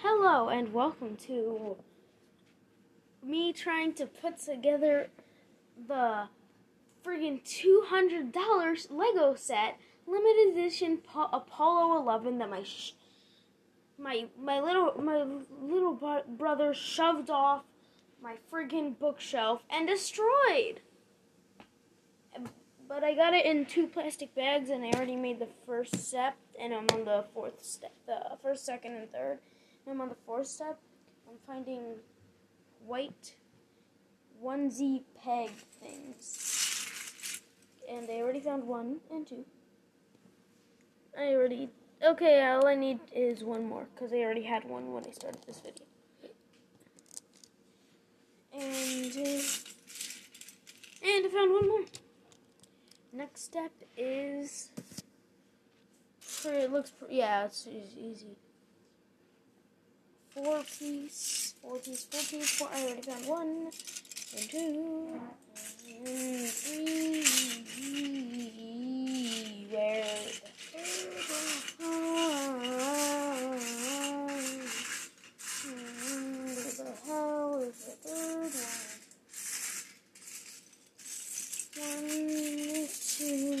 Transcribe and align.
Hello 0.00 0.48
and 0.48 0.72
welcome 0.72 1.16
to 1.26 1.76
me 3.20 3.52
trying 3.52 3.92
to 3.94 4.06
put 4.06 4.38
together 4.38 5.08
the 5.88 6.28
friggin' 7.04 7.42
$200 7.42 8.86
Lego 8.90 9.34
set, 9.34 9.76
limited 10.06 10.52
edition 10.52 10.98
po- 10.98 11.28
Apollo 11.32 12.00
11 12.00 12.38
that 12.38 12.48
my 12.48 12.62
sh- 12.62 12.92
my 13.98 14.26
my 14.40 14.60
little 14.60 14.94
my 15.02 15.24
little 15.60 15.94
bro- 15.94 16.22
brother 16.28 16.72
shoved 16.72 17.28
off 17.28 17.64
my 18.22 18.36
friggin' 18.52 18.96
bookshelf 18.96 19.62
and 19.68 19.88
destroyed. 19.88 20.80
Um, 22.36 22.48
but 22.88 23.02
I 23.02 23.16
got 23.16 23.34
it 23.34 23.44
in 23.44 23.66
two 23.66 23.88
plastic 23.88 24.32
bags, 24.36 24.70
and 24.70 24.84
I 24.84 24.92
already 24.92 25.16
made 25.16 25.40
the 25.40 25.48
first 25.66 25.96
step, 25.96 26.36
and 26.56 26.72
I'm 26.72 26.86
on 26.92 27.04
the 27.04 27.24
fourth 27.34 27.64
step, 27.64 27.94
the 28.06 28.38
first, 28.40 28.64
second, 28.64 28.92
and 28.92 29.10
third. 29.10 29.40
I'm 29.90 30.00
on 30.02 30.10
the 30.10 30.16
fourth 30.26 30.46
step. 30.46 30.78
I'm 31.28 31.36
finding 31.46 31.82
white 32.86 33.34
onesie 34.44 35.02
peg 35.22 35.50
things, 35.80 37.40
and 37.88 38.08
I 38.10 38.20
already 38.20 38.40
found 38.40 38.64
one 38.64 38.98
and 39.10 39.26
two. 39.26 39.44
I 41.18 41.34
already 41.34 41.70
okay. 42.04 42.46
All 42.46 42.66
I 42.66 42.74
need 42.74 43.00
is 43.14 43.42
one 43.42 43.66
more 43.66 43.86
because 43.94 44.12
I 44.12 44.18
already 44.18 44.42
had 44.42 44.64
one 44.64 44.92
when 44.92 45.06
I 45.06 45.10
started 45.10 45.40
this 45.46 45.60
video. 45.60 45.86
And 48.52 49.12
uh, 49.16 49.42
and 51.02 51.26
I 51.26 51.28
found 51.32 51.52
one 51.52 51.68
more. 51.68 51.84
Next 53.12 53.44
step 53.44 53.72
is. 53.96 54.70
It 56.44 56.70
looks. 56.70 56.92
Yeah, 57.08 57.46
it's 57.46 57.66
easy. 57.66 58.36
Four 60.38 60.62
piece, 60.78 61.54
four 61.60 61.78
piece, 61.78 62.04
four 62.04 62.20
piece. 62.20 62.50
Four. 62.50 62.68
I 62.72 62.82
already 62.84 63.02
found 63.02 63.26
one, 63.26 63.72
and 64.36 64.50
two, 64.50 65.20
and 66.06 66.48
three. 66.48 67.24
Where 69.72 70.04
the 76.76 76.90
hell 77.04 77.58
is 77.58 77.78
the 77.84 77.92
third 78.04 78.54
one? 78.54 78.78
One, 81.82 82.88
two. 83.16 83.58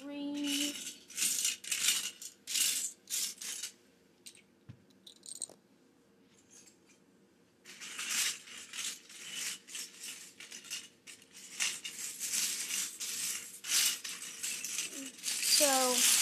Three. 0.00 0.74
So 15.60 16.19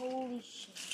Holy 0.00 0.40
shit. 0.40 0.89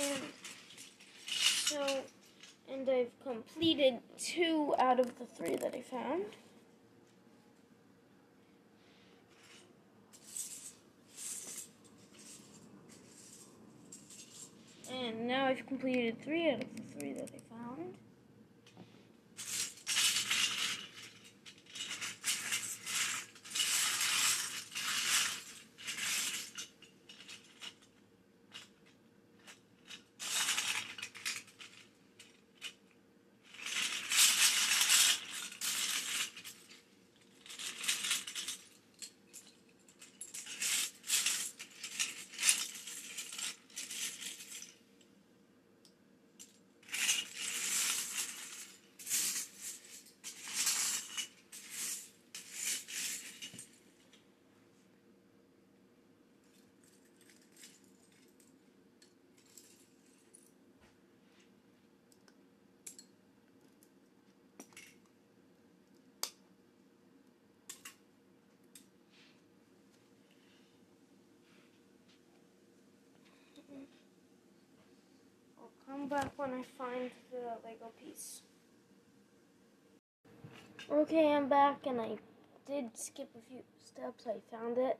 And 0.00 0.22
so, 1.28 2.02
and 2.70 2.88
I've 2.88 3.10
completed 3.22 3.98
two 4.18 4.74
out 4.78 4.98
of 4.98 5.18
the 5.18 5.26
three 5.26 5.56
that 5.56 5.74
I 5.74 5.82
found. 5.82 6.24
And 14.90 15.26
now 15.26 15.46
I've 15.46 15.66
completed 15.66 16.22
three 16.22 16.50
out 16.50 16.62
of 16.62 16.76
the 16.76 16.82
three 16.98 17.12
that 17.12 17.30
I 17.34 17.54
found. 17.54 17.94
Come 75.86 76.08
back 76.08 76.32
when 76.36 76.50
I 76.50 76.62
find 76.76 77.10
the 77.30 77.38
Lego 77.64 77.92
piece. 78.02 78.42
Okay, 80.90 81.32
I'm 81.32 81.48
back 81.48 81.86
and 81.86 82.00
I 82.00 82.16
did 82.66 82.96
skip 82.96 83.28
a 83.36 83.50
few 83.50 83.62
steps. 83.84 84.26
I 84.26 84.40
found 84.54 84.78
it 84.78 84.98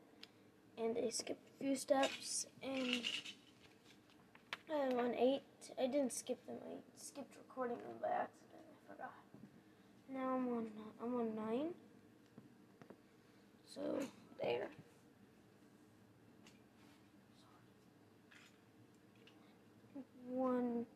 and 0.78 0.96
I 0.96 1.10
skipped 1.10 1.46
a 1.60 1.64
few 1.64 1.76
steps 1.76 2.46
and 2.62 3.02
I'm 4.72 4.98
on 4.98 5.14
eight. 5.14 5.42
I 5.80 5.86
didn't 5.86 6.12
skip 6.12 6.44
them. 6.46 6.56
I 6.62 6.78
skipped 6.96 7.34
recording 7.36 7.78
them 7.78 7.96
by 8.00 8.08
accident. 8.08 8.62
I 8.88 8.92
forgot. 8.92 9.14
Now 10.12 10.36
I'm 10.36 10.48
on 10.48 10.66
I'm 11.02 11.14
on 11.14 11.34
nine. 11.34 11.74
So 13.64 13.80
there. 14.40 14.68
One, 20.28 20.86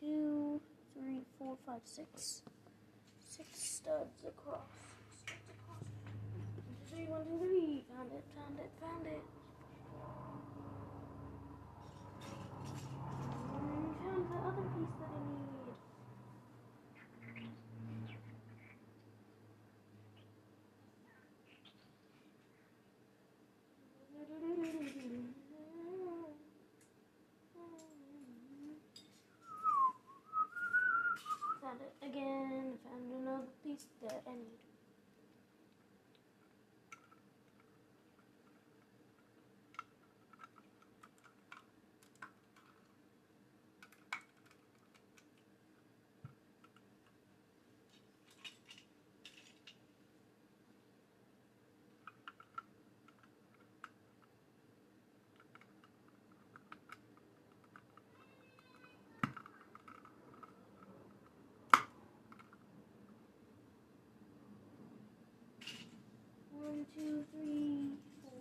two, 0.00 0.60
three, 0.94 1.22
four, 1.38 1.56
five, 1.66 1.80
six. 1.84 2.42
Six 3.28 3.48
studs 3.52 4.24
across. 4.26 4.60
Six 5.26 5.38
studs 6.88 7.06
across. 7.06 7.86
Found 7.96 8.12
it, 8.12 8.24
found 8.36 8.58
it, 8.60 8.70
found 8.80 9.06
it. 9.06 9.22
Mm, 13.42 14.04
Found 14.04 14.30
the 14.30 14.38
other 14.48 14.62
piece 14.74 14.94
that 15.00 15.10
I 15.10 15.20
need. 15.26 15.74
Found 31.62 31.80
it 31.80 31.94
again. 32.06 32.78
Found 32.84 33.22
another 33.22 33.46
piece 33.64 33.86
that 34.02 34.22
I 34.26 34.32
need. 34.34 34.65
One, 66.66 66.84
two, 66.96 67.24
three, 67.30 67.92
four. 68.24 68.32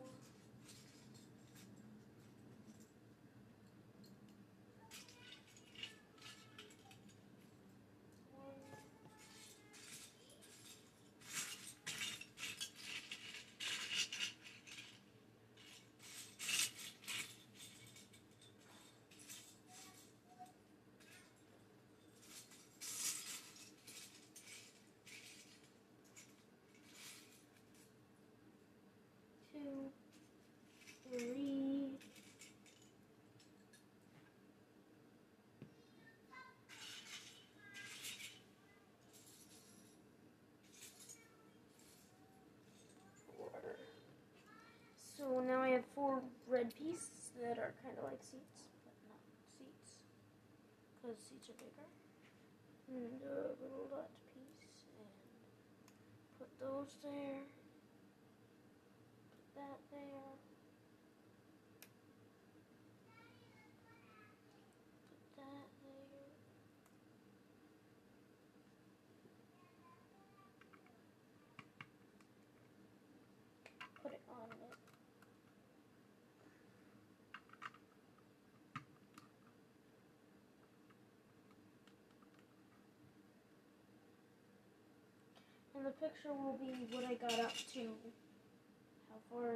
Two, 29.55 29.91
three. 31.09 31.87
So 45.17 45.39
now 45.39 45.61
I 45.61 45.69
have 45.69 45.83
four 45.95 46.21
red 46.47 46.75
pieces 46.75 47.31
that 47.41 47.57
are 47.57 47.73
kind 47.81 47.97
of 47.97 48.03
like 48.03 48.21
seats, 48.21 48.67
but 48.83 48.93
not 49.07 49.17
seats, 49.57 50.03
because 51.01 51.17
seats 51.17 51.49
are 51.49 51.57
bigger. 51.57 51.87
And 52.87 53.21
a 53.23 53.55
little 53.63 53.87
dot 53.89 54.09
piece, 54.35 54.85
and 54.99 55.09
put 56.37 56.49
those 56.59 56.97
there 57.01 57.41
there. 59.95 60.35
Put 65.09 65.37
that 65.37 65.67
there. 65.83 66.29
Put 74.03 74.11
it 74.13 74.21
on 74.29 74.49
it. 74.51 74.73
And 85.75 85.85
the 85.85 85.91
picture 85.91 86.33
will 86.33 86.57
be 86.57 86.87
what 86.95 87.05
I 87.05 87.15
got 87.15 87.39
up 87.39 87.53
to 87.73 88.24
how 89.29 89.37
far 89.37 89.55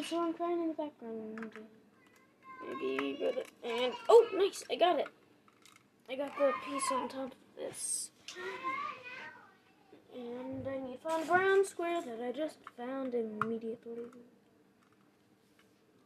I 0.00 0.02
got 0.02 0.08
today. 0.08 0.16
so 0.16 0.22
I'm 0.22 0.32
crying 0.32 0.60
in 0.62 0.68
the 0.68 0.74
background. 0.74 1.50
Maybe 2.66 3.16
go 3.18 3.32
to, 3.32 3.44
and 3.64 3.92
oh, 4.08 4.26
nice! 4.34 4.64
I 4.70 4.76
got 4.76 4.98
it. 4.98 5.08
I 6.08 6.16
got 6.16 6.36
the 6.38 6.52
piece 6.66 6.92
on 6.92 7.08
top 7.08 7.32
of 7.32 7.32
this. 7.56 8.10
And 10.14 10.66
I 10.66 10.78
need 10.78 11.00
to 11.02 11.08
find 11.08 11.22
a 11.22 11.26
brown 11.26 11.64
square 11.64 12.02
that 12.02 12.20
I 12.26 12.32
just 12.32 12.58
found 12.76 13.14
immediately. 13.14 14.04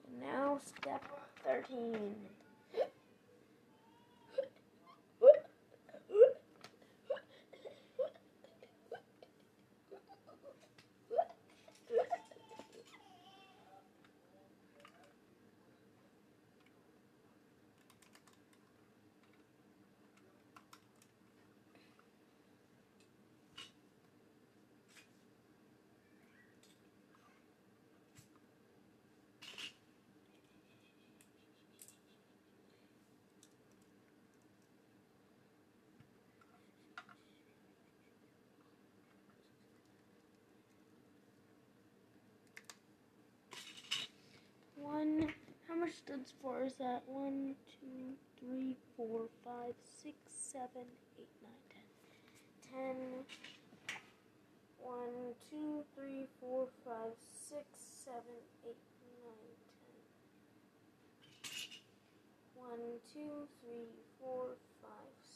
And 0.06 0.20
now 0.20 0.60
step 0.64 1.02
13. 1.44 2.14
stood 46.04 46.20
for 46.42 46.62
is 46.62 46.74
that 46.74 47.02
1, 47.06 47.54
2, 47.80 47.86
3, 48.46 48.76
4, 48.96 49.20
5, 49.44 49.74
6, 50.02 50.16
7, 50.52 50.68
8, 50.76 51.28
9, 51.40 51.52
10. 52.68 52.84
10, 52.84 53.24
1, 54.84 55.08
2, 55.50 55.84
3, 55.96 56.26
4, 56.40 56.68
5, 56.84 56.94
6, 57.48 57.64
7, 58.04 58.20
8, 58.66 58.76
9, 59.24 59.32
10. 60.92 61.56
1, 62.54 62.78
2, 63.14 63.48
3, 63.64 63.88
4, 64.20 64.56
5, 64.82 64.90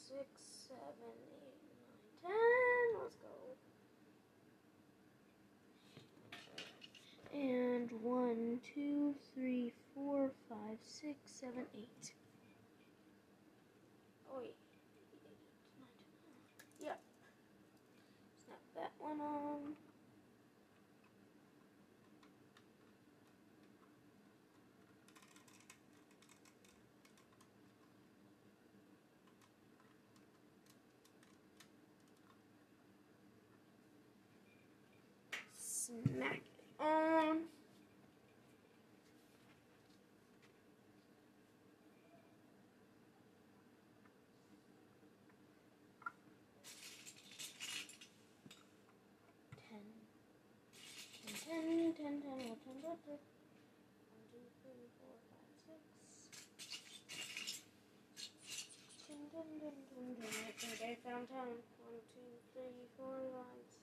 6, 0.09 0.29
7, 0.69 0.85
8, 1.17 1.57
9, 2.25 2.29
10. 2.29 3.01
Let's 3.01 3.17
go. 3.17 3.38
Two, 8.75 9.15
three, 9.35 9.73
four, 9.95 10.33
five, 10.49 10.79
six, 10.83 11.17
seven, 11.25 11.65
eight. 11.75 12.13
Oh 14.31 14.39
wait. 14.41 14.55
Yep. 16.81 17.01
Snap 18.47 18.59
that 18.77 18.93
one 18.99 19.21
on. 19.21 19.75
Smack 35.57 36.43
10, 52.19 52.27
10, 52.27 52.59
11, 52.59 52.83
12, 52.83 52.99
13. 53.07 53.19
1, 54.11 54.27
2, 54.33 54.43
3, 54.59 54.91
4, 54.99 55.15
5, 55.31 55.55
6. 55.67 55.79
10, 59.07 59.31
10, 59.31 59.47
10, 59.63 59.71
10, 59.95 60.19
10. 60.19 60.35
Okay, 60.51 60.75
guys, 60.79 60.99
I'm 61.07 61.27
10. 61.27 61.39
1, 61.39 61.55
2, 61.55 62.27
3, 62.55 62.91
4, 62.99 63.07
5, 63.07 63.63
6. 63.71 63.78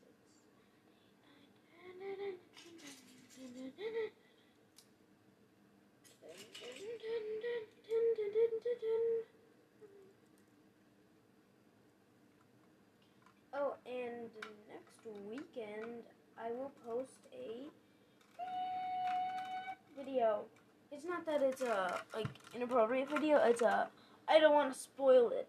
That 21.26 21.42
it's 21.42 21.62
a 21.62 22.00
like 22.14 22.28
inappropriate 22.54 23.10
video. 23.10 23.38
It's 23.38 23.62
a 23.62 23.88
I 24.28 24.40
don't 24.40 24.54
want 24.54 24.74
to 24.74 24.80
spoil 24.80 25.30
it. 25.30 25.48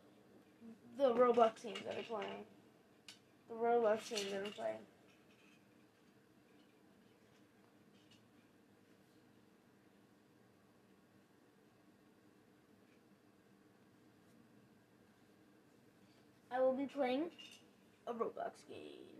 The 0.98 1.12
Roblox 1.12 1.62
game 1.62 1.74
that 1.86 1.96
I'm 1.98 2.04
playing. 2.04 2.44
The 3.48 3.54
Roblox 3.54 4.08
game 4.10 4.30
that 4.30 4.46
I'm 4.46 4.52
playing. 4.52 4.76
I 16.50 16.60
will 16.60 16.72
be 16.72 16.86
playing 16.86 17.24
a 18.06 18.14
Roblox 18.14 18.66
game. 18.66 19.15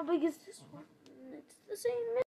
How 0.00 0.06
big 0.06 0.24
is 0.24 0.38
this 0.46 0.62
one? 0.72 0.84
It's 1.30 1.56
the 1.68 1.76
same. 1.76 2.22